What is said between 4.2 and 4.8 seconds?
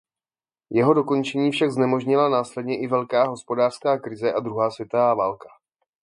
a druhá